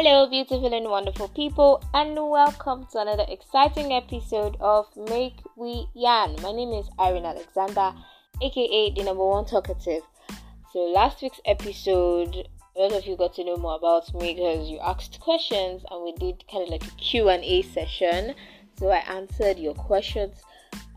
[0.00, 6.36] Hello, beautiful and wonderful people, and welcome to another exciting episode of Make We Yarn.
[6.40, 7.92] My name is Irene Alexander,
[8.40, 10.02] aka the number one talkative.
[10.72, 12.46] So, last week's episode,
[12.76, 16.04] a lot of you got to know more about me because you asked questions, and
[16.04, 18.36] we did kind of like a Q and A session.
[18.78, 20.36] So, I answered your questions.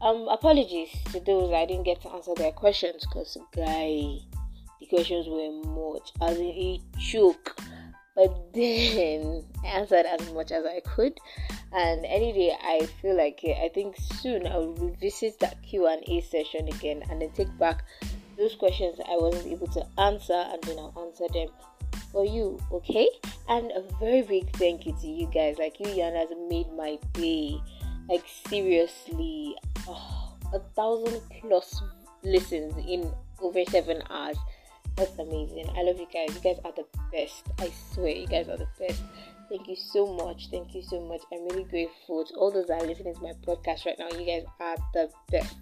[0.03, 4.19] Um, apologies to those I didn't get to answer their questions because, guy,
[4.79, 7.59] the questions were much as in a joke
[8.21, 11.19] but then answered as much as I could.
[11.73, 16.21] And any day I feel like I think soon I'll revisit that Q and A
[16.21, 17.83] session again and then take back
[18.37, 21.47] those questions I wasn't able to answer and then I'll answer them
[22.11, 23.07] for you, okay?
[23.49, 25.57] And a very big thank you to you guys.
[25.57, 27.59] Like you, Yan, has made my day.
[28.09, 29.55] Like seriously,
[29.87, 31.81] oh, a thousand plus
[32.23, 33.11] listens in
[33.41, 34.37] over seven hours.
[34.95, 35.69] That's amazing.
[35.75, 36.35] I love you guys.
[36.35, 37.43] You guys are the best.
[37.59, 39.01] I swear, you guys are the best.
[39.49, 40.49] Thank you so much.
[40.49, 41.21] Thank you so much.
[41.31, 44.09] I'm really grateful to all those that are listening to my podcast right now.
[44.17, 45.55] You guys are the best.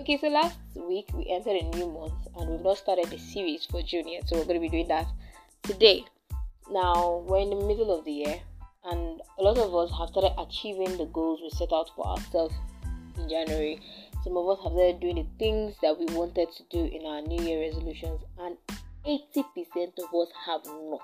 [0.00, 3.66] Okay, so last week we entered a new month and we've not started the series
[3.66, 5.06] for June yet, so we're going to be doing that
[5.62, 6.04] today.
[6.70, 8.40] Now, we're in the middle of the year
[8.84, 12.54] and a lot of us have started achieving the goals we set out for ourselves
[13.16, 13.80] in January.
[14.24, 17.22] Some of us have started doing the things that we wanted to do in our
[17.22, 18.56] New Year resolutions, and
[19.04, 21.00] 80% of us have not.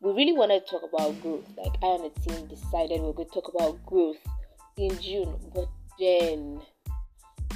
[0.00, 1.44] We really wanted to talk about growth.
[1.56, 4.16] Like I and the team decided we are going to talk about growth
[4.76, 5.68] in June, but
[6.00, 6.60] then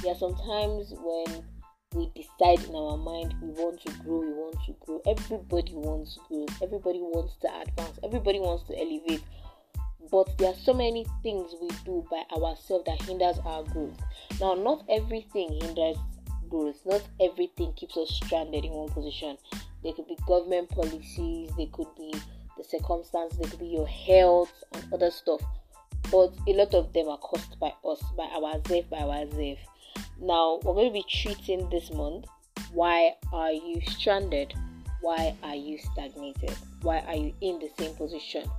[0.01, 1.43] there are some times when
[1.93, 5.01] we decide in our mind we want to grow, we want to grow.
[5.05, 9.23] Everybody wants growth, everybody wants to advance, everybody wants to elevate
[10.11, 13.97] but there are so many things we do by ourselves that hinders our growth.
[14.39, 15.97] Now not everything hinders
[16.49, 16.79] growth.
[16.85, 19.37] Not everything keeps us stranded in one position.
[19.83, 22.13] There could be government policies there could be
[22.57, 25.41] the circumstance there could be your health and other stuff.
[26.11, 29.61] But a lot of them are caused by us by ourselves by ourselves.
[30.19, 32.25] Now we're going to be treating this month
[32.73, 34.53] why are you stranded?
[35.01, 36.53] Why are you stagnated?
[36.81, 38.49] Why are you in the same position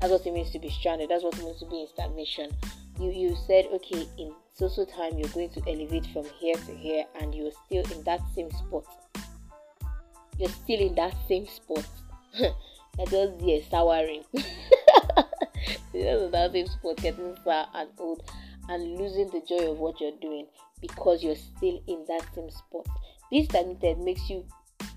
[0.00, 1.10] that's what it means to be stranded.
[1.10, 2.50] That's what it means to be in stagnation.
[3.00, 6.74] You you said okay in so so time you're going to elevate from here to
[6.74, 8.84] here and you're still in that same spot.
[10.38, 11.84] You're still in that same spot.
[12.38, 14.24] that just yeah souring.
[15.92, 18.22] you're that same spot, getting sour and old
[18.68, 20.46] and losing the joy of what you're doing
[20.80, 22.86] because you're still in that same spot.
[23.32, 24.44] This stagnated makes you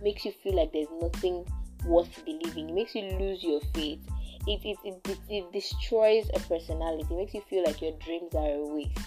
[0.01, 1.45] makes you feel like there's nothing
[1.85, 2.69] worth believing.
[2.69, 3.99] It makes you lose your faith
[4.47, 7.05] it, it, it, it destroys a personality.
[7.09, 8.97] It makes you feel like your dreams are a waste.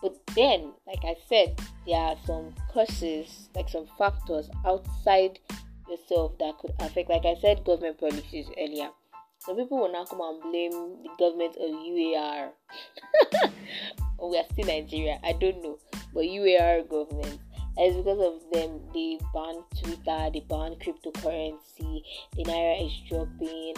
[0.00, 5.38] But then, like I said, there are some causes, like some factors outside
[5.88, 8.90] yourself that could affect, like I said, government policies earlier.
[9.38, 12.50] Some people will now come and blame the government of UAR.
[14.18, 15.78] or we are still Nigeria, I don't know.
[16.12, 17.40] But UAR government
[17.76, 22.02] it's because of them they ban Twitter, they ban cryptocurrency,
[22.36, 23.74] the naira is dropping,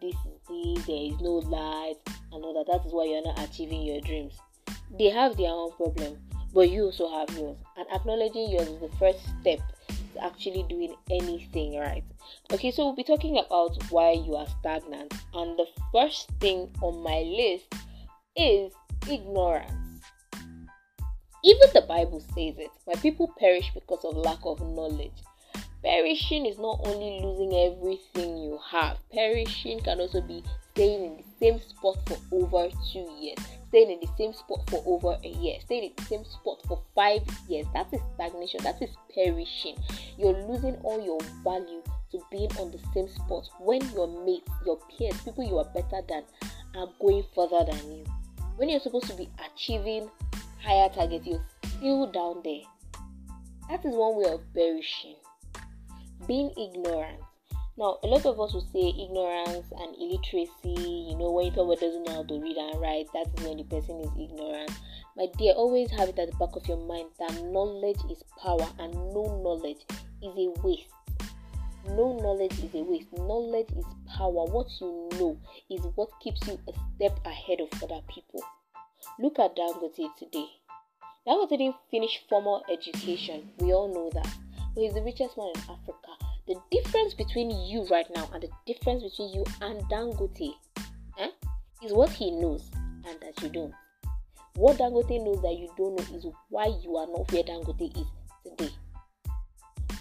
[0.00, 1.96] this is there is no light,
[2.32, 2.70] and all that.
[2.70, 4.34] That is why you're not achieving your dreams.
[4.98, 6.18] They have their own problem,
[6.52, 7.56] but you also have yours.
[7.76, 9.60] And acknowledging yours is the first step
[10.14, 12.04] to actually doing anything right.
[12.52, 17.02] Okay, so we'll be talking about why you are stagnant, and the first thing on
[17.02, 17.74] my list
[18.36, 18.72] is
[19.10, 19.72] ignorance.
[21.44, 22.70] Even the Bible says it.
[22.86, 25.24] My people perish because of lack of knowledge.
[25.82, 31.24] Perishing is not only losing everything you have, perishing can also be staying in the
[31.40, 33.38] same spot for over two years,
[33.68, 36.80] staying in the same spot for over a year, staying in the same spot for
[36.94, 37.66] five years.
[37.74, 39.76] That is stagnation, that is perishing.
[40.16, 41.82] You're losing all your value
[42.12, 46.00] to being on the same spot when your mates, your peers, people you are better
[46.08, 46.22] than,
[46.76, 48.04] are going further than you.
[48.56, 50.08] When you're supposed to be achieving
[50.62, 52.62] higher targets, you're still down there.
[53.68, 55.16] That is one way of perishing.
[56.26, 57.20] Being ignorant.
[57.76, 61.08] Now, a lot of us will say ignorance and illiteracy.
[61.08, 63.56] You know, when you about doesn't know how to read and write, that is when
[63.56, 64.70] the person is ignorant.
[65.16, 68.68] My dear, always have it at the back of your mind that knowledge is power
[68.78, 69.84] and no knowledge
[70.22, 70.92] is a waste.
[71.88, 73.12] No knowledge is a waste.
[73.12, 74.44] Knowledge is power.
[74.44, 75.38] What you know
[75.68, 78.42] is what keeps you a step ahead of other people.
[79.18, 80.46] Look at Dangote today.
[81.26, 83.50] Dangote didn't finish formal education.
[83.58, 84.32] We all know that.
[84.74, 86.12] But he's the richest man in Africa.
[86.46, 90.54] The difference between you right now and the difference between you and Dangote
[91.18, 91.28] eh,
[91.84, 92.70] is what he knows
[93.06, 93.74] and that you don't.
[94.56, 98.06] What Dangote knows that you don't know is why you are not where Dangote is
[98.44, 98.72] today.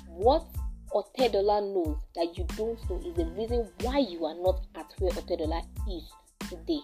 [0.08, 0.46] What
[0.94, 5.12] Otedola knows that you don't know is the reason why you are not at where
[5.12, 6.04] Otedola is
[6.50, 6.82] today.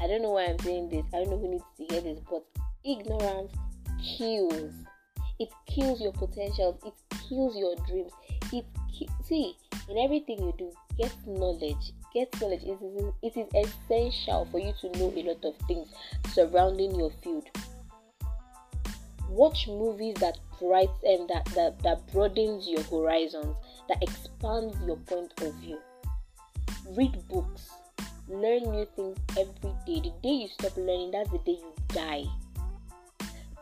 [0.00, 1.04] I don't know why I'm saying this.
[1.12, 2.44] I don't know who needs to hear this, but
[2.84, 3.52] ignorance
[4.16, 4.72] kills.
[5.38, 6.76] It kills your potentials.
[6.84, 6.94] It
[7.28, 8.12] kills your dreams.
[8.52, 9.56] It ki- see
[9.88, 10.72] in everything you do.
[10.96, 11.92] Get knowledge.
[12.12, 12.62] Get knowledge.
[12.64, 15.88] It is, it is essential for you to know a lot of things
[16.32, 17.48] surrounding your field.
[19.28, 23.54] Watch movies that bright and um, that, that that broadens your horizons,
[23.88, 25.78] that expands your point of view.
[26.96, 27.70] Read books
[28.28, 30.00] learn new things every day.
[30.00, 32.24] The day you stop learning, that's the day you die.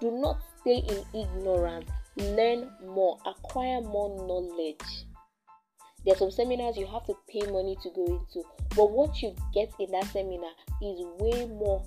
[0.01, 1.89] Do not stay in ignorance.
[2.17, 5.07] Learn more, acquire more knowledge.
[6.05, 8.43] There are some seminars you have to pay money to go into,
[8.75, 10.51] but what you get in that seminar
[10.83, 11.85] is way more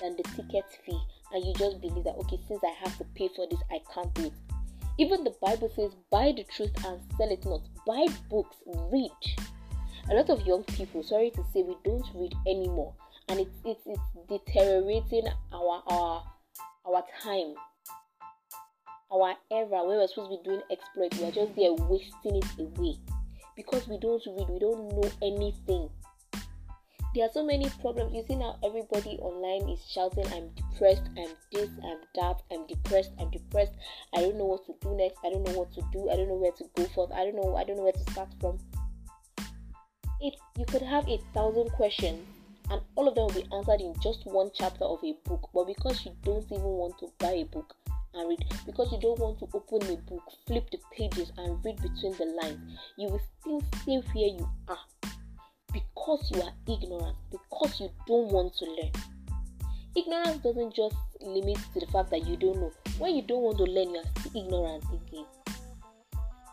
[0.00, 1.00] than the ticket fee,
[1.32, 4.12] and you just believe that okay, since I have to pay for this, I can't
[4.14, 4.32] do it.
[4.98, 7.62] Even the Bible says, buy the truth and sell it not.
[7.86, 8.56] Buy books,
[8.92, 9.10] read
[10.10, 12.94] a lot of young people, sorry to say, we don't read anymore,
[13.28, 16.24] and it's it's, it's deteriorating our our
[16.86, 17.54] our time,
[19.12, 21.18] our era where we're supposed to be doing exploits.
[21.18, 22.96] We're just there wasting it away
[23.56, 25.90] because we don't read, we don't know anything.
[27.14, 28.14] There are so many problems.
[28.14, 31.08] You see now, everybody online is shouting, "I'm depressed.
[31.16, 31.70] I'm this.
[31.82, 32.42] I'm that.
[32.52, 33.12] I'm depressed.
[33.18, 33.72] I'm depressed.
[34.14, 35.18] I don't know what to do next.
[35.24, 36.10] I don't know what to do.
[36.10, 37.08] I don't know where to go for.
[37.14, 37.56] I don't know.
[37.56, 38.58] I don't know where to start from."
[40.20, 42.26] it you could have a thousand questions
[42.70, 45.66] and all of them will be answered in just one chapter of a book but
[45.66, 47.74] because you don't even want to buy a book
[48.14, 48.44] and read.
[48.66, 52.26] Because you don't want to open a book flip the pages and read between the
[52.40, 54.78] lines you will still stay where you are.
[55.72, 58.92] Because you are ignorant because you don't want to learn.
[59.96, 62.72] Ignorance doesn't just limit to the fact that you don't know.
[62.98, 65.26] When you don't want to learn you are still ignorant again.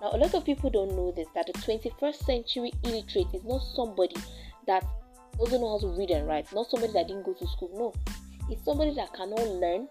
[0.02, 3.62] Now, a lot of people don't know this that the 21st century illiterate is not
[3.76, 4.16] somebody
[4.68, 4.86] that
[5.40, 7.72] doesn't know how to read and write, not somebody that didn't go to school.
[7.74, 8.14] No,
[8.50, 9.88] it's somebody that cannot learn,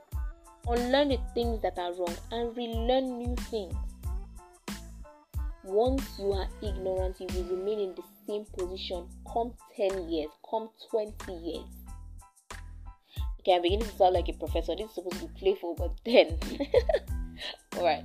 [0.69, 3.75] unlearn the things that are wrong, and relearn new things.
[5.65, 10.69] Once you are ignorant, you will remain in the same position come 10 years, come
[10.91, 11.65] 20 years.
[13.41, 14.75] Okay, I'm beginning to sound like a professor.
[14.77, 16.39] This is supposed to be playful, but then.
[17.77, 18.05] Alright.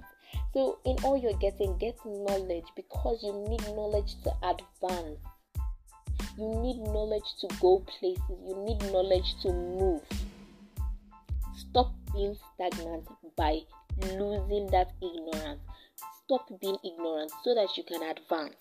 [0.53, 5.19] So, in all you're getting, get knowledge because you need knowledge to advance.
[6.37, 8.39] You need knowledge to go places.
[8.47, 10.01] You need knowledge to move.
[12.13, 13.07] Being stagnant
[13.37, 13.59] by
[14.01, 15.61] losing that ignorance.
[16.23, 18.55] Stop being ignorant so that you can advance.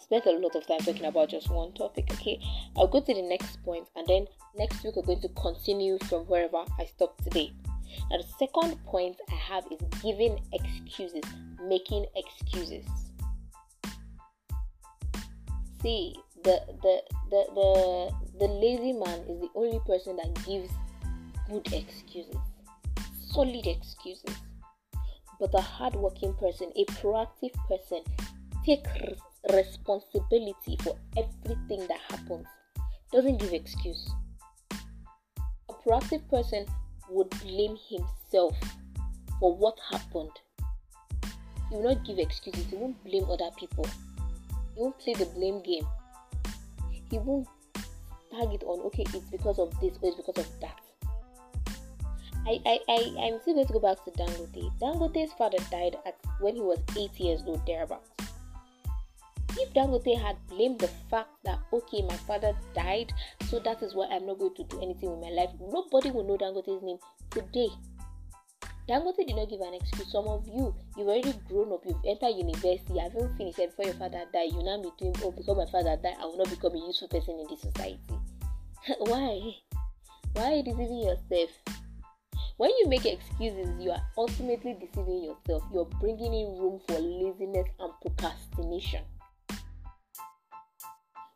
[0.00, 2.06] Spent a lot of time talking about just one topic.
[2.12, 2.38] Okay,
[2.76, 4.26] I'll go to the next point and then
[4.56, 7.52] next week we're going to continue from wherever I stopped today.
[8.10, 11.22] Now, the second point I have is giving excuses,
[11.62, 12.84] making excuses.
[15.80, 18.10] See, the the the the,
[18.40, 20.70] the lazy man is the only person that gives
[21.50, 22.36] good excuses,
[23.32, 24.36] solid excuses.
[25.40, 28.02] But a hardworking person, a proactive person,
[28.64, 28.86] take
[29.52, 32.46] responsibility for everything that happens.
[33.12, 34.10] Doesn't give excuse.
[35.68, 36.66] A proactive person
[37.10, 38.56] would blame himself
[39.40, 40.30] for what happened.
[41.68, 42.66] He will not give excuses.
[42.70, 43.86] He won't blame other people.
[44.74, 45.86] He won't play the blame game.
[47.10, 47.48] He won't
[48.30, 50.80] tag it on, okay, it's because of this or it's because of that.
[52.46, 54.70] I, I, I, I'm still going to go back to Dangote.
[54.78, 58.10] Dangote's father died at when he was eight years old, thereabouts.
[59.56, 63.14] If Dangote had blamed the fact that okay, my father died,
[63.48, 66.24] so that is why I'm not going to do anything with my life, nobody will
[66.24, 66.98] know Dangote's name
[67.30, 67.68] today.
[68.88, 70.12] Dangote did not give an excuse.
[70.12, 73.86] Some of you, you've already grown up, you've entered university, you haven't finished it before
[73.86, 74.52] your father died.
[74.52, 77.08] You now be doing, oh, because my father died, I will not become a useful
[77.08, 77.98] person in this society.
[78.98, 79.54] Why?
[80.34, 81.50] Why deceiving yourself?
[82.56, 85.64] When you make excuses, you are ultimately deceiving yourself.
[85.72, 89.02] You're bringing in room for laziness and procrastination.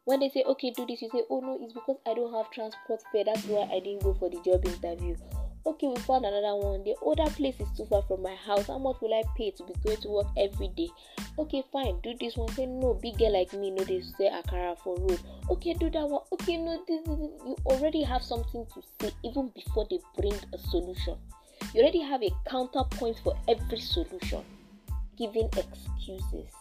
[0.04, 2.50] When they say, okay, do this, you say, oh no, it's because I don't have
[2.52, 3.24] transport fare.
[3.24, 5.16] That's why I didn't go for the job interview.
[5.66, 6.82] Okay, we found another one.
[6.84, 8.66] The other place is too far from my house.
[8.66, 10.88] How much will I pay to be going to work every day?
[11.38, 12.48] Okay, fine, do this one.
[12.52, 15.20] Say no, big girl like me, no, they say akara for road.
[15.50, 16.22] Okay, do that one.
[16.32, 17.18] Okay, no, this, this.
[17.18, 21.16] You already have something to say even before they bring a solution.
[21.74, 24.42] You already have a counterpoint for every solution.
[25.16, 26.52] Giving excuses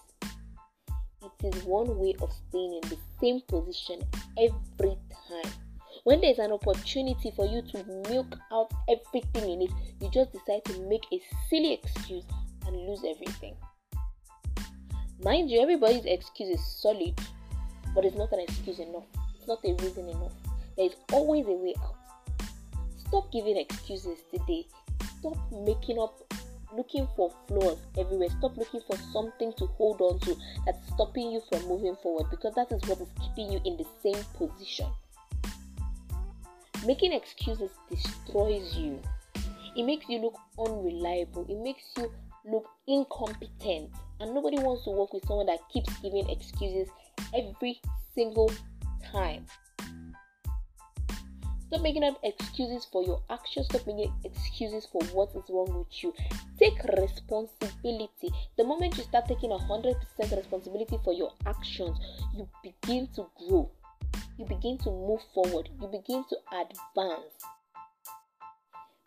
[1.42, 4.02] it is one way of staying in the same position
[4.38, 4.98] every
[5.30, 5.67] time.
[6.08, 10.64] When there's an opportunity for you to milk out everything in it, you just decide
[10.64, 12.24] to make a silly excuse
[12.66, 13.58] and lose everything.
[15.22, 17.20] Mind you, everybody's excuse is solid,
[17.94, 19.04] but it's not an excuse enough.
[19.38, 20.32] It's not a reason enough.
[20.78, 21.98] There is always a way out.
[23.06, 24.66] Stop giving excuses today.
[25.20, 26.22] Stop making up,
[26.74, 28.30] looking for flaws everywhere.
[28.40, 32.56] Stop looking for something to hold on to that's stopping you from moving forward because
[32.56, 34.88] that is what is keeping you in the same position.
[36.88, 39.02] Making excuses destroys you.
[39.76, 41.46] It makes you look unreliable.
[41.50, 42.10] It makes you
[42.46, 43.92] look incompetent.
[44.22, 46.88] And nobody wants to work with someone that keeps giving excuses
[47.36, 47.82] every
[48.16, 48.50] single
[49.12, 49.46] time.
[51.68, 53.66] Stop making up excuses for your actions.
[53.66, 56.14] Stop making excuses for what is wrong with you.
[56.58, 58.32] Take responsibility.
[58.58, 59.94] The moment you start taking 100%
[60.38, 61.98] responsibility for your actions,
[62.34, 63.70] you begin to grow.
[64.38, 65.70] You begin to move forward.
[65.82, 67.34] You begin to advance.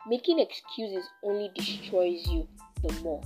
[0.09, 2.49] Making excuses only destroys you
[2.83, 3.23] the more.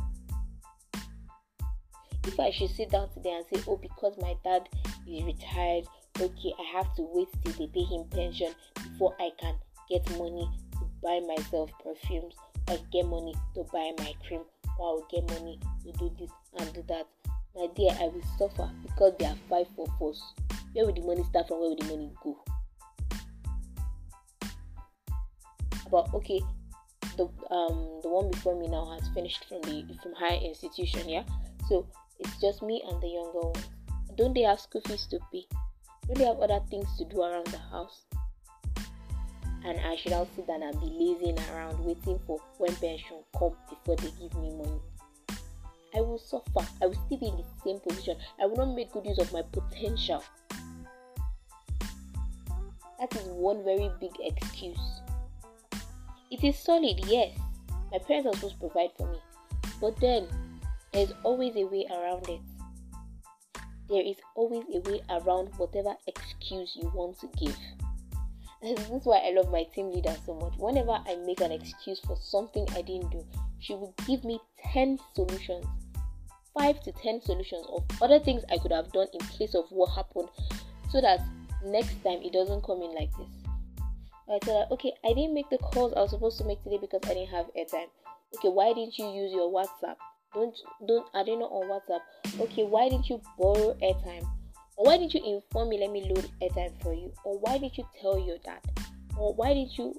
[2.27, 4.69] If I should sit down today and say, Oh, because my dad
[5.09, 5.85] is retired,
[6.21, 9.55] okay, I have to wait till they pay him pension before I can
[9.89, 12.35] get money to buy myself perfumes,
[12.69, 14.43] or get money to buy my cream,
[14.79, 17.07] or I will get money to do this and do that.
[17.55, 20.35] My dear, I will suffer because there are five of us.
[20.75, 21.61] Where will the money start from?
[21.61, 22.37] Where will the money go?
[25.91, 26.43] But okay,
[27.17, 31.23] the um the one before me now has finished from the from higher institution, yeah.
[31.69, 31.87] So
[32.19, 33.69] it's just me and the younger ones.
[34.17, 35.47] Don't they have school fees to pay?
[36.07, 38.03] Don't they have other things to do around the house.
[39.65, 43.57] And I should now sit down and be lazing around waiting for when pension come
[43.71, 44.81] before they give me money.
[45.97, 46.69] I will suffer.
[46.83, 48.17] I will still be in the same position.
[48.43, 50.23] I will not make good use of my potential.
[53.01, 55.01] That is one very big excuse.
[56.31, 57.37] It is solid, yes.
[57.93, 59.19] My parents are supposed to provide for me.
[59.81, 60.27] But then,
[60.93, 62.41] there's always a way around it
[63.89, 67.57] there is always a way around whatever excuse you want to give.
[68.63, 70.55] And this is why I love my team leader so much.
[70.57, 73.25] Whenever I make an excuse for something I didn't do,
[73.61, 74.41] she will give me
[74.73, 75.67] 10 solutions,
[76.55, 79.95] 5 to 10 solutions of other things I could have done in place of what
[79.95, 80.29] happened
[80.91, 81.21] so that
[81.65, 83.45] next time it doesn't come in like this.
[84.29, 86.79] I tell her, okay, I didn't make the calls I was supposed to make today
[86.81, 87.89] because I didn't have airtime.
[88.37, 89.97] Okay, why didn't you use your WhatsApp?
[90.33, 90.57] Don't
[90.89, 92.41] don't they not know on WhatsApp?
[92.41, 94.27] Okay, why didn't you borrow airtime?
[94.77, 95.79] Or why didn't you inform me?
[95.79, 97.13] Let me load airtime for you.
[97.25, 98.61] Or why did you tell your dad?
[99.17, 99.95] Or why did you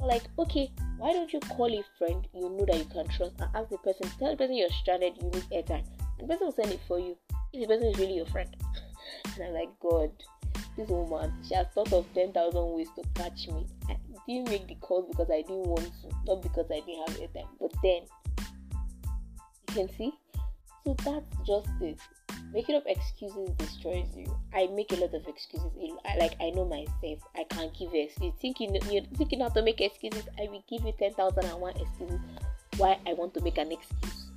[0.00, 3.48] like okay, why don't you call a friend you know that you can trust and
[3.54, 5.84] ask the person, tell the person you're stranded, you need airtime.
[6.18, 7.16] And the person will send it for you.
[7.52, 8.54] If the person is really your friend.
[9.34, 10.10] and I'm like, God,
[10.76, 13.66] this woman, she has thought of 10,000 ways to catch me.
[13.88, 13.96] I
[14.26, 17.48] didn't make the calls because I didn't want to, not because I didn't have airtime.
[17.60, 18.02] But then
[19.68, 20.12] you can see?
[20.84, 21.98] So that's just it.
[22.52, 24.34] Making up excuses destroys you.
[24.54, 25.70] I make a lot of excuses.
[26.18, 28.32] Like I know myself, I can't give excuses.
[28.40, 31.76] Thinking you're thinking how to make excuses, I will give you ten thousand and one
[31.76, 32.20] excuses
[32.78, 34.30] why I want to make an excuse.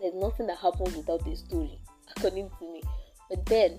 [0.00, 1.80] There's nothing that happens without a story,
[2.16, 2.82] according to me.
[3.30, 3.78] But then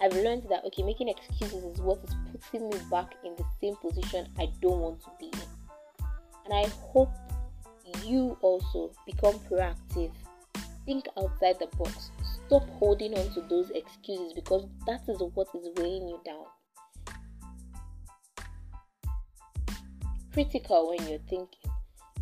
[0.00, 3.76] I've learned that okay, making excuses is what is putting me back in the same
[3.76, 6.06] position I don't want to be in.
[6.46, 7.12] And I hope
[8.02, 10.12] you also become proactive.
[10.86, 12.10] Think outside the box.
[12.46, 16.44] Stop holding on to those excuses because that is what is weighing you down.
[20.32, 21.70] Critical when you're thinking.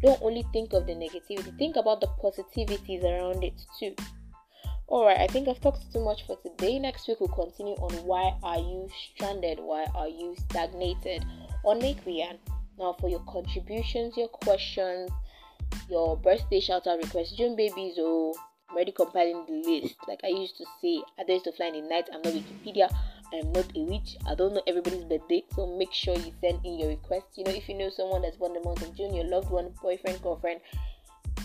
[0.03, 3.95] Don't only think of the negativity, think about the positivities around it too.
[4.93, 6.79] Alright, I think I've talked too much for today.
[6.79, 9.59] Next week we'll continue on why are you stranded?
[9.59, 11.25] Why are you stagnated?
[11.65, 12.37] On Make Rian.
[12.79, 15.11] Now for your contributions, your questions,
[15.89, 18.35] your birthday shout out request, June babies, oh,
[18.69, 19.97] I'm already compiling the list.
[20.07, 22.11] Like I used to say, I used to fly in the night.
[22.13, 22.95] I'm not Wikipedia.
[23.33, 24.19] I'm not a witch.
[24.27, 25.43] I don't know everybody's birthday.
[25.57, 27.29] So make sure you send in your request.
[27.37, 29.73] You know, if you know someone that's born the month of June, your loved one,
[29.81, 30.61] boyfriend, girlfriend,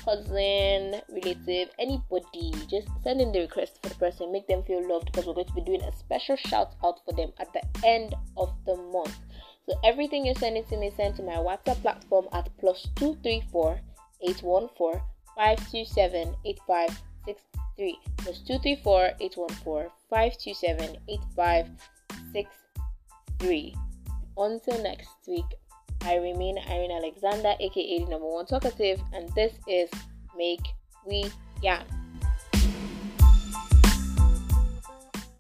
[0.08, 4.32] cousin, relative, anybody, just send in the request for the person.
[4.32, 7.14] Make them feel loved because we're going to be doing a special shout out for
[7.14, 9.18] them at the end of the month.
[9.68, 13.44] So everything you're sending to me, send to my WhatsApp platform at plus two three
[13.52, 13.82] four
[14.22, 15.02] 814
[15.36, 23.76] 527 8563 plus 234 814 527 8563.
[24.38, 25.44] Until next week,
[26.08, 29.90] I remain Irene Alexander, aka the number one talkative, and this is
[30.38, 30.66] Make
[31.06, 31.26] We
[31.62, 31.84] Yarn.